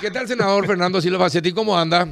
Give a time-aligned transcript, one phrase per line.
[0.00, 1.52] ¿Qué tal, senador Fernando Silva Facetti?
[1.52, 2.06] ¿Cómo anda?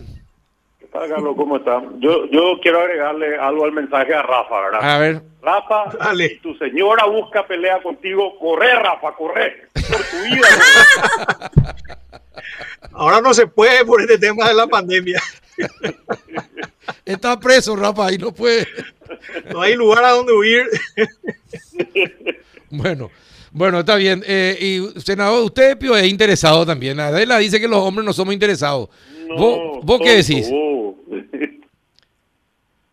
[0.81, 1.35] ¿Qué tal, Carlos?
[1.37, 1.81] ¿Cómo está?
[2.01, 4.81] Yo, yo quiero agregarle algo al mensaje a Rafa, ¿verdad?
[4.83, 5.23] A ver.
[5.41, 6.31] Rafa, Dale.
[6.31, 9.69] si tu señora busca pelea contigo, corre, Rafa, corre.
[9.73, 10.49] Por tu vida.
[12.93, 15.23] Ahora no se puede por este tema de la pandemia.
[17.05, 18.67] Está preso, Rafa, y no puede.
[19.53, 20.67] No hay lugar a donde huir.
[22.69, 23.13] Bueno,
[23.57, 24.23] bueno, está bien.
[24.27, 27.01] Eh, y, senador, usted Pío, es interesado también.
[27.01, 28.89] Adela dice que los hombres no somos interesados.
[29.29, 30.51] No, ¿Vos, vos qué decís?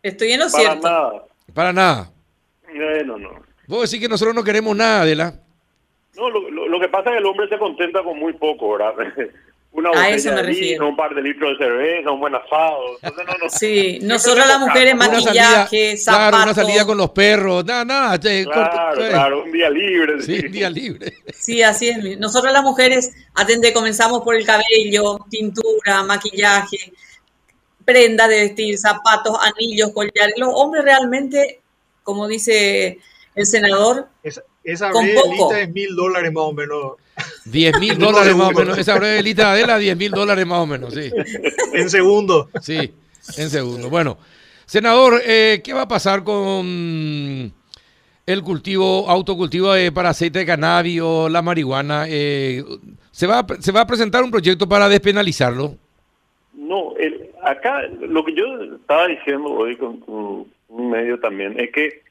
[0.02, 0.88] Estoy en lo Para cierto.
[0.88, 1.24] nada.
[1.54, 2.12] Para nada.
[2.74, 3.30] Eh, no, no.
[3.68, 5.34] Vos decís que nosotros no queremos nada, Adela.
[6.16, 8.72] No, lo, lo- lo que pasa es que el hombre se contenta con muy poco,
[8.78, 8.94] ¿verdad?
[9.76, 10.88] Una A eso botella me refiero.
[10.88, 12.78] un par de litros de cerveza, un buen asado.
[13.02, 13.50] Entonces, no, no.
[13.50, 16.56] Sí, nosotros las mujeres maquillaje, salida, claro, una zapatos.
[16.68, 18.20] salida con los perros, nada, nada.
[18.20, 20.22] Claro, corto- eh, claro, un día libre.
[20.22, 21.14] Sí, día libre.
[21.34, 22.20] Sí, así es.
[22.20, 26.94] Nosotros las mujeres, atende, comenzamos por el cabello, tintura, maquillaje,
[27.84, 30.36] prenda de vestir, zapatos, anillos, collares.
[30.38, 31.62] Los hombres realmente,
[32.04, 33.00] como dice
[33.36, 35.54] el senador, Esa, esa Con poco.
[35.56, 36.94] es mil dólares más o menos
[37.46, 38.78] 10 mil dólares más o menos.
[38.78, 41.12] Esa breve lista de Adela, 10 mil dólares más o menos, sí.
[41.74, 42.50] en segundo.
[42.62, 42.94] Sí,
[43.38, 43.90] en segundo.
[43.90, 44.18] Bueno,
[44.66, 47.54] senador, eh, ¿qué va a pasar con
[48.26, 52.06] el cultivo, autocultivo de- para aceite de cannabis o la marihuana?
[52.08, 52.64] Eh,
[53.12, 55.76] ¿se, va, a- ¿Se va a presentar un proyecto para despenalizarlo?
[56.54, 58.44] No, el- acá lo que yo
[58.76, 62.02] estaba diciendo hoy con, con un medio también es que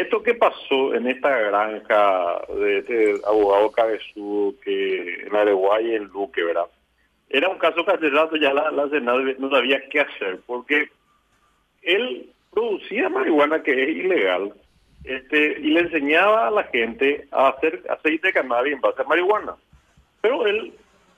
[0.00, 6.04] esto que pasó en esta granja de este abogado cabezudo que en Areguay y en
[6.04, 6.66] Luque, ¿verdad?
[7.28, 10.88] Era un caso que hace rato ya la, la no sabía qué hacer, porque
[11.82, 14.52] él producía marihuana que es ilegal
[15.04, 19.04] este y le enseñaba a la gente a hacer aceite de cannabis en base a
[19.04, 19.54] marihuana.
[20.20, 20.72] Pero él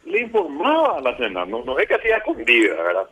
[0.05, 3.09] le informaba a la Senado, no, no es que hacía escondida, ¿verdad?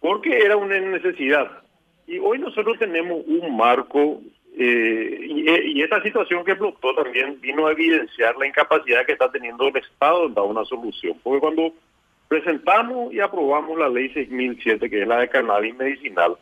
[0.00, 1.62] Porque era una necesidad.
[2.06, 4.20] Y hoy nosotros tenemos un marco
[4.60, 9.30] eh, y, y esta situación que explotó también vino a evidenciar la incapacidad que está
[9.30, 11.16] teniendo el Estado en dar una solución.
[11.22, 11.72] Porque cuando
[12.26, 16.36] presentamos y aprobamos la ley 6007, que es la de cannabis medicinal,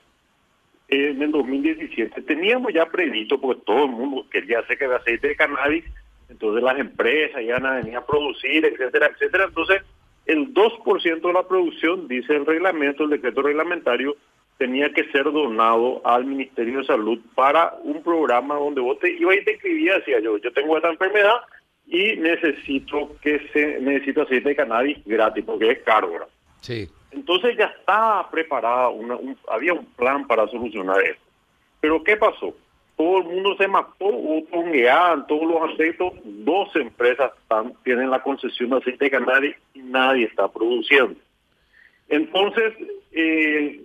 [0.89, 4.95] eh, en el 2017 teníamos ya previsto, porque todo el mundo quería hacer que el
[4.95, 5.85] aceite de cannabis,
[6.31, 9.45] entonces las empresas iban a venir a producir, etcétera, etcétera.
[9.45, 9.83] Entonces,
[10.25, 14.17] el 2% de la producción, dice el reglamento, el decreto reglamentario,
[14.59, 19.37] tenía que ser donado al Ministerio de Salud para un programa donde vos te ibas
[19.37, 21.41] y te escribías, decía yo, yo tengo esta enfermedad
[21.87, 26.11] y necesito que se necesito aceite de cannabis gratis, porque es caro.
[26.13, 26.29] ¿verdad?
[26.61, 26.89] Sí.
[27.13, 31.23] Entonces ya estaba preparada, una, un- había un plan para solucionar esto.
[31.81, 32.55] Pero ¿qué pasó?
[32.97, 36.13] Todo el mundo se mató, hubo tongueada en todos los aspectos.
[36.25, 41.15] Dos empresas están- tienen la concesión de aceite de cannabis y nadie está produciendo.
[42.09, 42.73] Entonces,
[43.13, 43.81] eh,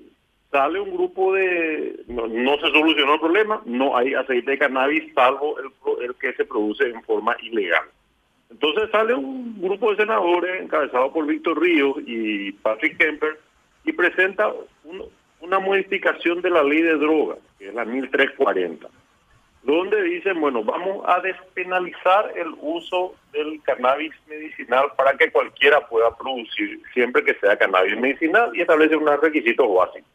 [0.51, 2.01] sale un grupo de...
[2.07, 5.69] No, se solucionó el problema, no hay aceite de cannabis salvo el,
[6.06, 7.85] el que se produce en forma ilegal.
[8.50, 13.39] Entonces sale un grupo de senadores encabezado por Víctor Ríos y Patrick Kemper
[13.85, 14.50] y presenta
[14.84, 15.06] un-
[15.39, 18.88] una modificación de la ley de drogas, que es la 1340,
[19.63, 26.16] donde dicen, bueno, vamos a despenalizar el uso del cannabis medicinal para que cualquiera pueda
[26.18, 30.09] producir siempre que sea cannabis medicinal y establece unos requisitos básicos.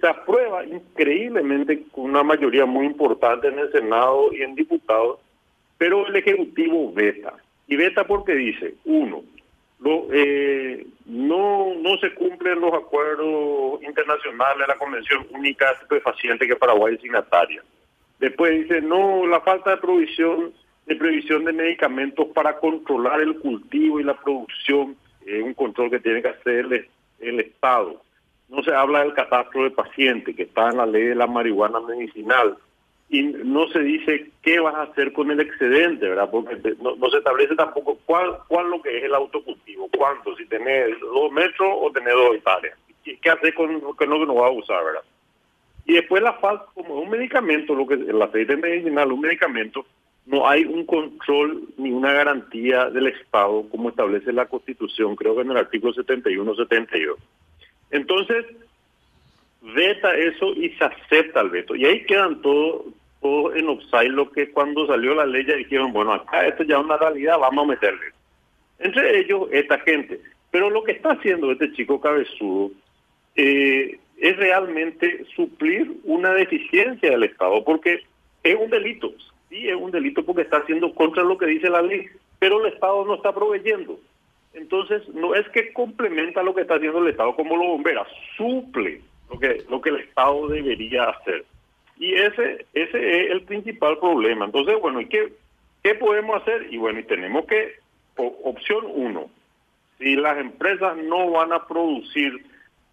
[0.00, 5.18] Se aprueba increíblemente con una mayoría muy importante en el Senado y en diputados,
[5.78, 7.34] pero el Ejecutivo veta.
[7.66, 9.22] Y veta porque dice, uno,
[10.12, 16.94] eh, no, no se cumplen los acuerdos internacionales la Convención Única de Estupefacientes que Paraguay
[16.94, 17.62] es signataria.
[18.18, 20.52] Después dice, no, la falta de provisión
[20.86, 24.96] de previsión de medicamentos para controlar el cultivo y la producción,
[25.26, 28.00] es un control que tiene que hacer el, el Estado.
[28.48, 31.80] No se habla del catastro de pacientes, que está en la ley de la marihuana
[31.80, 32.56] medicinal.
[33.08, 36.28] Y no se dice qué vas a hacer con el excedente, ¿verdad?
[36.30, 40.98] Porque no, se establece tampoco cuál, cuál lo que es el autocultivo, cuánto, si tenés
[41.00, 42.76] dos metros o tenés dos hectáreas.
[43.04, 45.02] ¿Qué, qué hacer con, con lo que no vas a usar, verdad?
[45.84, 49.86] Y después la falta, como es un medicamento, lo que el aceite medicinal, un medicamento,
[50.26, 55.42] no hay un control ni una garantía del Estado como establece la Constitución, creo que
[55.42, 57.14] en el artículo 71-72.
[57.90, 58.44] Entonces,
[59.62, 61.74] veta eso y se acepta el veto.
[61.74, 62.82] Y ahí quedan todos
[63.20, 66.76] todo en offside lo que cuando salió la ley ya dijeron, bueno, acá esto ya
[66.76, 68.12] es una realidad, vamos a meterle.
[68.78, 70.20] Entre ellos, esta gente.
[70.50, 72.70] Pero lo que está haciendo este chico cabezudo
[73.34, 78.04] eh, es realmente suplir una deficiencia del Estado, porque
[78.42, 79.12] es un delito,
[79.48, 82.06] sí es un delito porque está haciendo contra lo que dice la ley,
[82.38, 83.98] pero el Estado no está proveyendo.
[84.56, 88.06] Entonces, no es que complementa lo que está haciendo el Estado como lo bombera,
[88.36, 91.44] suple lo que, lo que el Estado debería hacer.
[91.98, 94.46] Y ese, ese es el principal problema.
[94.46, 95.32] Entonces, bueno, ¿y qué,
[95.82, 96.68] qué podemos hacer?
[96.70, 97.74] Y bueno, y tenemos que,
[98.16, 99.28] opción uno,
[99.98, 102.44] si las empresas no van a producir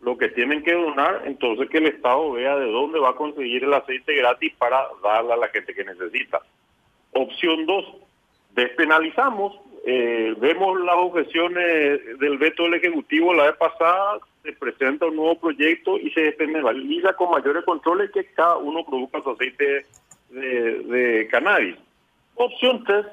[0.02, 3.64] lo que tienen que donar, entonces que el Estado vea de dónde va a conseguir
[3.64, 6.42] el aceite gratis para darle a la gente que necesita.
[7.14, 7.86] Opción dos,
[8.54, 15.18] despenalizamos, eh, vemos las objeciones del veto del Ejecutivo la vez pasada, se presenta un
[15.18, 19.86] nuevo proyecto y se despenaliza con mayores controles que cada uno produzca su aceite
[20.30, 21.76] de, de cannabis.
[22.36, 23.06] Opción tres,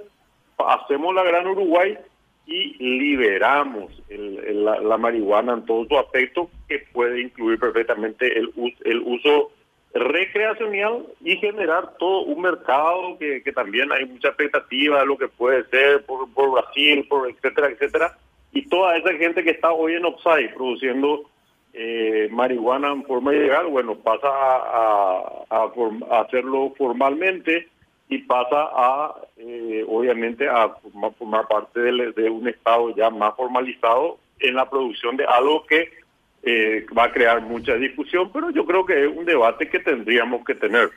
[0.58, 1.98] hacemos la Gran Uruguay
[2.46, 8.52] y liberamos la, marihuana en todo su aspecto, que puede incluir perfectamente el,
[8.84, 9.52] el uso
[9.92, 15.64] recreacional y generar todo un mercado que, también hay mucha expectativa de lo que puede
[15.64, 18.18] ser por, por Brasil, por etcétera, etcétera.
[18.52, 21.28] Y toda esa gente que está hoy en Upside produciendo
[21.72, 27.68] eh, marihuana en forma ilegal, bueno, pasa a, a hacerlo formalmente
[28.10, 30.68] y pasa a, eh, obviamente, a
[31.16, 35.92] formar, parte de, un Estado ya más formalizado en la producción de algo que
[36.42, 40.44] eh, va a crear mucha discusión, pero yo creo que es un debate que tendríamos
[40.44, 40.90] que tener.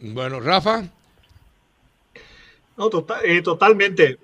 [0.00, 0.84] Bueno, Rafa.
[2.76, 4.18] No, tota-, eh, totalmente.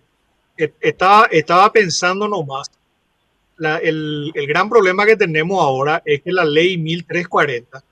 [0.56, 2.70] Estaba, estaba pensando nomás.
[3.82, 7.82] el, el gran problema que tenemos ahora es que la ley 1340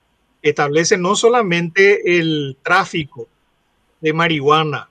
[0.42, 3.28] establece no solamente el tráfico
[4.00, 4.88] de marihuana,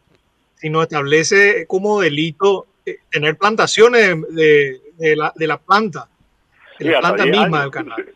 [0.55, 4.81] sino establece como delito eh, tener plantaciones de,
[5.15, 6.09] la, de la planta,
[6.79, 8.15] de la planta misma del canal.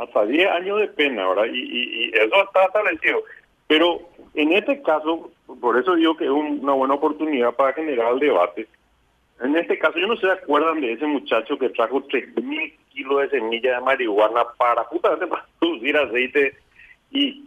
[0.00, 1.44] Hasta 10 años de pena, ¿verdad?
[1.52, 3.22] Y, eso está establecido.
[3.66, 4.00] Pero
[4.34, 5.30] en este caso,
[5.60, 8.66] por eso digo que es una buena oportunidad para generar el debate.
[9.40, 13.30] En este caso, yo no se acuerdan de ese muchacho que trajo 3.000 kilos de
[13.30, 16.56] semilla de marihuana para justamente para producir aceite
[17.10, 17.44] y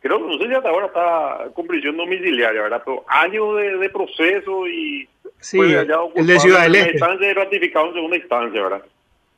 [0.00, 2.82] creo que no sé si hasta ahora está con prisión domiciliaria, ¿verdad?
[2.84, 5.08] Pero años de, proceso y
[5.40, 6.92] sí, el de Ciudad del Este.
[6.92, 8.82] Instancia ratificado en segunda instancia, ¿verdad?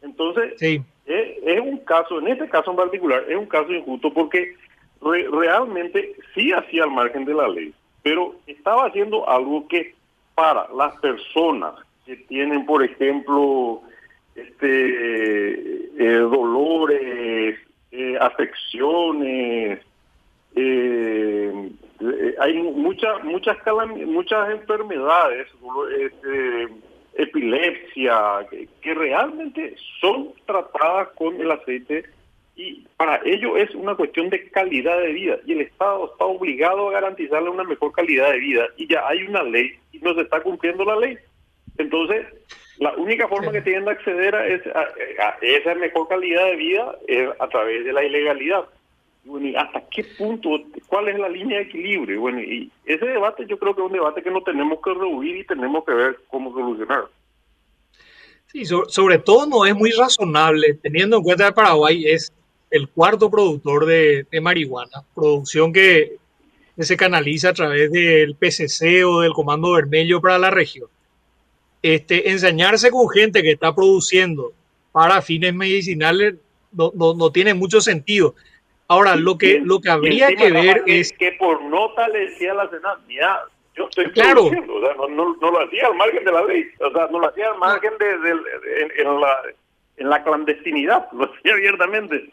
[0.02, 0.82] Entonces, sí.
[1.06, 4.56] es, un caso, en este caso en particular, es un caso injusto porque
[5.00, 7.72] realmente sí hacía al margen de la ley,
[8.02, 9.94] pero estaba haciendo algo que
[10.34, 11.74] para las personas
[12.06, 13.82] que tienen, por ejemplo,
[14.34, 17.58] este eh, dolores,
[17.92, 19.80] eh, afecciones,
[20.56, 21.70] eh,
[22.38, 23.56] hay muchas muchas
[24.06, 25.48] muchas enfermedades,
[25.98, 26.68] este,
[27.14, 28.46] epilepsia,
[28.80, 32.04] que, realmente son tratadas con el aceite
[32.56, 36.88] y para ello es una cuestión de calidad de vida y el Estado está obligado
[36.88, 40.22] a garantizarle una mejor calidad de vida y ya hay una ley y no se
[40.22, 41.18] está cumpliendo la ley.
[41.78, 42.26] Entonces,
[42.78, 44.46] la única forma que tienen de acceder a,
[45.40, 48.64] esa mejor calidad de vida es a través de la ilegalidad.
[49.24, 50.50] Bueno, ¿y hasta qué punto?
[50.88, 52.20] ¿Cuál es la línea de equilibrio?
[52.20, 55.36] Bueno, y ese debate yo creo que es un debate que no tenemos que rehuir
[55.36, 57.04] y tenemos que ver cómo solucionar.
[58.46, 62.32] Sí, sobre, todo no es muy razonable, teniendo en cuenta que Paraguay es
[62.70, 66.16] el cuarto productor de, marihuana, producción que,
[66.78, 70.88] se canaliza a través del PCC o del Comando Vermelho para la región
[71.82, 74.52] este, enseñarse con gente que está produciendo
[74.92, 76.36] para fines medicinales
[76.70, 78.34] no, no, tiene mucho sentido.
[78.92, 81.12] Ahora, lo que, lo que habría que ver es...
[81.12, 83.40] Que por nota le decía a la Senat, mira,
[83.76, 84.44] yo estoy claro.
[84.44, 87.28] o sea, no, no, lo hacía al margen de la ley, o sea, no lo
[87.28, 89.36] hacía al margen de, en, la,
[89.96, 92.32] en la clandestinidad, lo hacía abiertamente.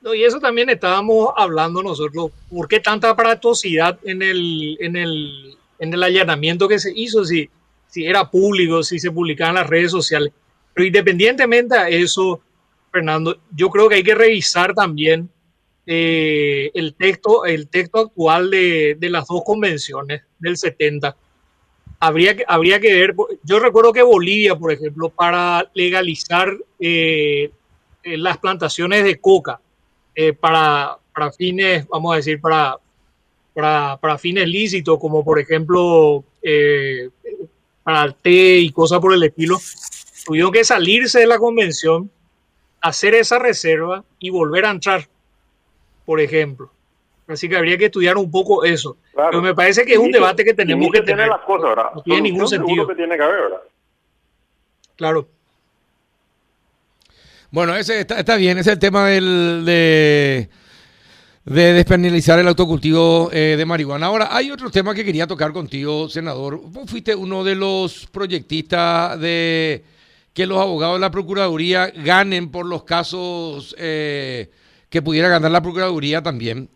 [0.00, 5.56] No, y eso también estábamos hablando nosotros, ¿por qué tanta aparatosidad en el, en el,
[5.78, 7.24] en el allanamiento que se hizo?
[7.24, 7.48] Si
[7.88, 10.32] si era público, si se publicaba en las redes sociales.
[10.74, 12.40] Pero independientemente de eso,
[12.92, 15.30] Fernando, yo creo que hay que revisar también
[15.88, 21.16] eh, el, texto, el texto actual de, de, las dos convenciones del 70.
[22.00, 23.14] Habría que, habría que ver,
[23.44, 27.50] yo recuerdo que Bolivia, por ejemplo, para legalizar eh,
[28.02, 29.60] eh, las plantaciones de coca,
[30.40, 32.78] para, para fines, vamos a decir, para,
[33.52, 36.24] para, para fines lícitos, como por ejemplo
[37.82, 39.60] para el té y cosas por el estilo,
[40.24, 42.10] tuvieron que salirse de la convención,
[42.80, 45.06] hacer esa reserva y volver a entrar,
[46.06, 46.70] por ejemplo.
[47.28, 48.96] Así que habría que estudiar un poco eso.
[49.14, 51.28] Pero me parece que es un debate que tenemos que tener.
[51.28, 52.86] Las cosas, No tiene ningún sentido.
[52.86, 53.60] Que tiene que haber, ¿verdad?
[54.94, 55.28] Claro.
[57.50, 60.48] Bueno, ese está, está bien, ese es el tema del, de,
[61.44, 64.06] de despenalizar el autocultivo eh, de marihuana.
[64.06, 66.60] Ahora, hay otro tema que quería tocar contigo, senador.
[66.60, 69.84] Vos fuiste uno de los proyectistas de
[70.32, 74.50] que los abogados de la Procuraduría ganen por los casos eh,
[74.90, 76.68] que pudiera ganar la Procuraduría también.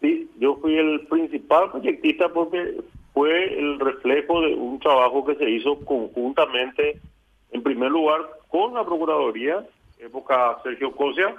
[0.00, 2.80] Sí, yo fui el principal proyectista porque
[3.12, 6.98] fue el reflejo de un trabajo que se hizo conjuntamente,
[7.52, 9.64] en primer lugar, con la Procuraduría,
[9.98, 11.34] época Sergio Cosia,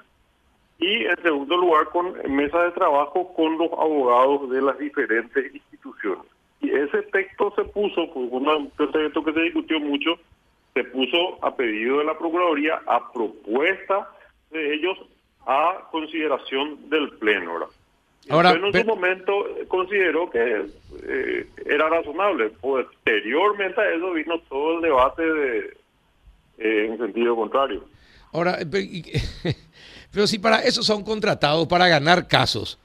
[0.80, 6.26] y en segundo lugar con mesa de trabajo con los abogados de las diferentes instituciones.
[6.62, 10.16] Y ese texto se puso, fue un texto que se discutió mucho,
[10.74, 14.10] se puso a pedido de la Procuraduría, a propuesta
[14.54, 14.98] de ellos,
[15.46, 17.54] a consideración del Pleno.
[17.54, 17.68] ¿verdad?
[18.30, 19.34] Ahora, en su momento
[19.68, 20.66] consideró que
[21.04, 22.52] eh, era razonable.
[22.62, 25.78] Posteriormente a eso vino todo el debate de,
[26.60, 27.84] eh, en sentido contrario.
[28.32, 28.60] Ahora,
[30.12, 32.78] Pero si para eso son contratados, para ganar casos.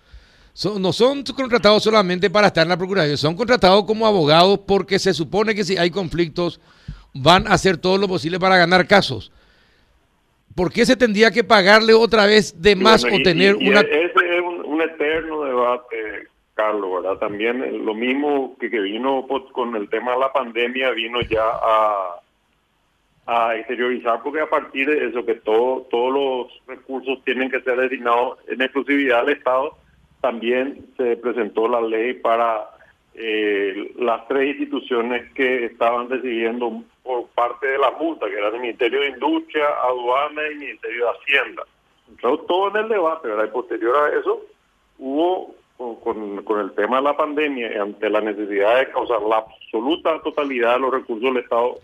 [0.78, 5.14] no son contratados solamente para estar en la Procuraduría, son contratados como abogados porque se
[5.14, 6.58] supone que si hay conflictos
[7.14, 9.30] van a hacer todo lo posible para ganar casos.
[10.58, 13.78] ¿Por qué se tendría que pagarle otra vez de más o tener una...
[13.78, 17.16] Ese es un, eterno debate, Carlos, ¿verdad?
[17.18, 22.20] También lo mismo que, que vino con el tema de la pandemia, vino ya a
[23.28, 27.76] a exteriorizar porque a partir de eso que todo, todos los recursos tienen que ser
[27.76, 29.76] destinados en exclusividad al Estado,
[30.22, 32.70] también se presentó la ley para
[33.20, 38.60] eh, las tres instituciones que estaban recibiendo por parte de la multa, que eran el
[38.60, 41.62] Ministerio de Industria, Aduana y el Ministerio de Hacienda.
[42.08, 43.46] Entró todo en el debate, ¿verdad?
[43.46, 44.40] Y posterior a eso
[44.98, 50.20] hubo con, el tema de la pandemia y ante la necesidad de causar la absoluta
[50.22, 51.78] totalidad de los recursos del Estado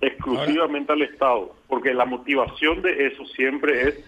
[0.00, 4.04] exclusivamente al Estado, porque la motivación de eso siempre es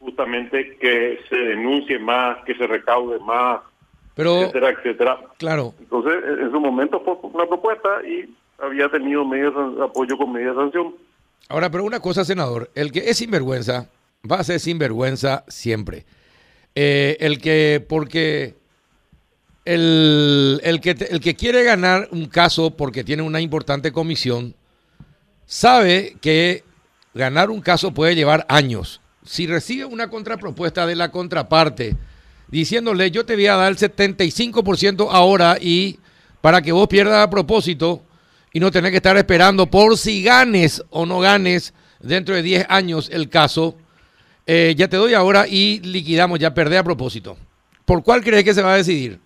[0.00, 3.60] justamente que se denuncie más, que se recaude más,
[4.16, 5.20] etcétera, etcétera.
[5.38, 5.74] Claro.
[5.78, 10.54] Entonces, en su momento fue una propuesta y había tenido medios de apoyo con media
[10.54, 10.94] sanción.
[11.48, 13.88] Ahora, pero una cosa, senador, el que es sinvergüenza
[14.30, 16.04] va a ser sinvergüenza siempre.
[16.74, 18.54] Eh, el que, porque
[19.64, 24.54] el, el, que, el que quiere ganar un caso porque tiene una importante comisión,
[25.46, 26.64] sabe que
[27.14, 29.00] ganar un caso puede llevar años.
[29.24, 31.96] Si recibe una contrapropuesta de la contraparte
[32.54, 35.98] diciéndole yo te voy a dar el 75% ahora y
[36.40, 38.00] para que vos pierdas a propósito
[38.52, 42.66] y no tenés que estar esperando por si ganes o no ganes dentro de 10
[42.68, 43.76] años el caso,
[44.46, 47.36] eh, ya te doy ahora y liquidamos, ya perdés a propósito.
[47.84, 49.18] ¿Por cuál crees que se va a decidir?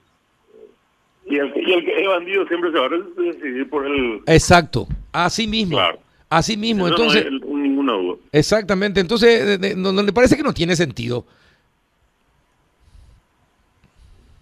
[1.26, 4.22] Y el, y el que es bandido siempre se va a decidir por el...
[4.26, 5.76] Exacto, así mismo.
[5.76, 5.98] Claro.
[6.30, 7.26] Así mismo, entonces...
[7.30, 8.16] ninguna duda.
[8.32, 11.26] Exactamente, entonces, ¿no, le parece que no tiene sentido?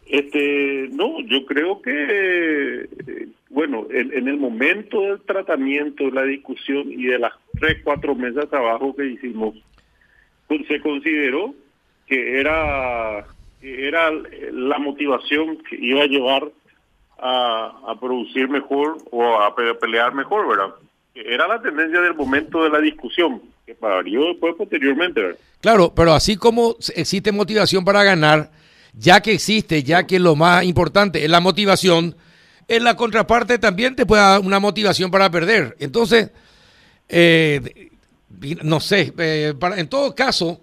[0.06, 7.06] Este, no, yo creo que, eh, bueno, en, el momento del tratamiento, la discusión y
[7.06, 9.54] de las tres, cuatro mesas de trabajo que hicimos,
[10.68, 11.54] se consideró
[12.06, 13.26] que era,
[13.60, 14.12] era
[14.52, 16.52] la motivación que iba a llevar
[17.18, 20.75] a, a producir mejor o a pelear mejor, ¿verdad?
[21.25, 25.36] era la tendencia del momento de la discusión, que varió después posteriormente.
[25.60, 28.50] Claro, pero así como existe motivación para ganar,
[28.97, 32.17] ya que existe, ya que lo más importante es la motivación,
[32.67, 35.76] en la contraparte también te puede dar una motivación para perder.
[35.79, 36.31] Entonces,
[37.09, 37.91] eh,
[38.62, 40.62] no sé, eh, en todo caso,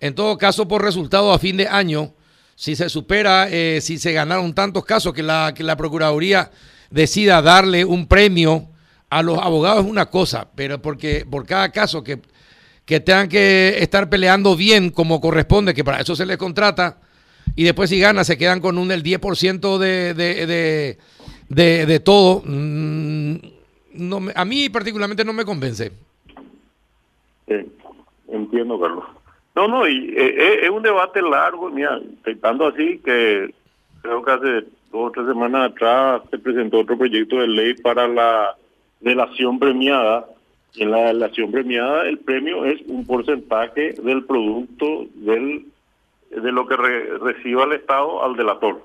[0.00, 2.14] en todo caso por resultado a fin de año,
[2.56, 6.50] si se supera, eh, si se ganaron tantos casos que la, que la Procuraduría
[6.90, 8.70] decida darle un premio
[9.10, 12.20] a los abogados es una cosa, pero porque por cada caso que,
[12.86, 16.98] que tengan que estar peleando bien como corresponde, que para eso se les contrata,
[17.54, 20.96] y después si gana se quedan con un el 10% de, de,
[21.48, 23.36] de, de, todo, mm,
[23.94, 25.92] no a mí particularmente no me convence.
[28.28, 29.04] entiendo, Carlos.
[29.54, 33.54] No, no, y eh, eh, es un debate largo, mira, estando así que
[34.02, 34.52] creo que hace
[34.92, 38.54] dos o tres semanas atrás se presentó otro proyecto de ley para la
[39.00, 40.26] delación premiada.
[40.74, 45.64] Y en la delación premiada el premio es un porcentaje del producto del
[46.40, 48.82] de lo que reciba el Estado al delator.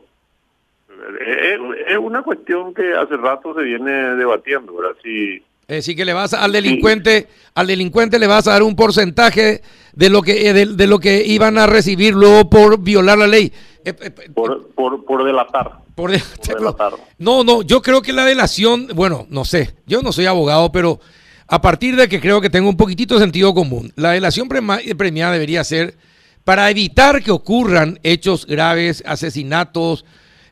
[1.88, 4.96] Es, una cuestión que hace rato se viene debatiendo, ¿verdad?
[5.02, 5.42] Si,
[5.72, 9.62] es decir, que le vas al delincuente, al delincuente le vas a dar un porcentaje
[9.94, 13.54] de lo que eh, de, lo que iban a recibir luego por violar la ley.
[13.86, 15.80] Eh, eh, por, por, por delatar.
[15.96, 16.12] Por,
[17.20, 21.00] No, no, yo creo que la delación, bueno, no sé, yo no soy abogado, pero
[21.48, 25.32] a partir de que creo que tengo un poquitito de sentido común, la delación premiada
[25.32, 25.96] debería ser
[26.44, 30.06] para evitar que ocurran hechos graves, asesinatos,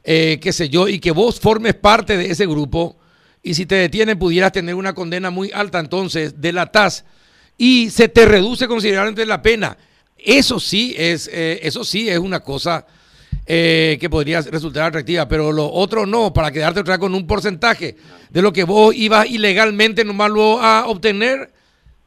[0.03, 2.98] eh, qué sé yo, y que vos formes parte de ese grupo,
[3.41, 7.05] y si te detienen pudieras tener una condena muy alta, entonces delatas
[7.58, 9.77] y se te reduce considerablemente la pena.
[10.17, 12.86] Eso sí es, eh, eso sí es una cosa
[13.46, 17.25] eh, que podría resultar atractiva, pero lo otro no, para quedarte otra vez con un
[17.25, 17.96] porcentaje
[18.29, 21.51] de lo que vos ibas ilegalmente nomás luego a obtener,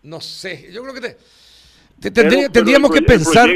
[0.03, 1.17] no sé, yo creo que te,
[2.11, 3.49] tendríamos que pensar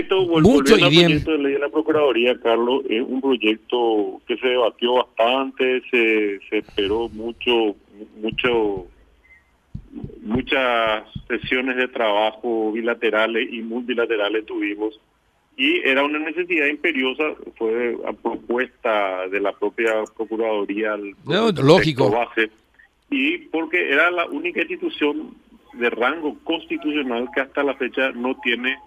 [0.42, 1.12] mucho y bien.
[1.12, 5.82] El proyecto de ley de la Procuraduría, Carlos, es un proyecto que se debatió bastante,
[5.90, 7.76] se, se esperó mucho,
[8.20, 8.86] mucho,
[10.22, 15.00] muchas sesiones de trabajo bilaterales y multilaterales tuvimos
[15.56, 17.24] y era una necesidad imperiosa,
[17.56, 20.96] fue a propuesta de la propia Procuraduría.
[21.24, 22.10] lógico.
[22.10, 22.50] Base,
[23.10, 25.34] y porque era la única institución
[25.78, 28.78] de rango constitucional que hasta la fecha no tiene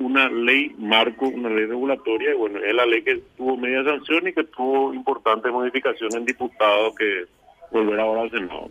[0.00, 4.28] una ley marco, una ley regulatoria, y bueno, es la ley que tuvo media sanción
[4.28, 7.24] y que tuvo importantes modificaciones en diputados que
[7.70, 8.70] volverá ahora al Senado.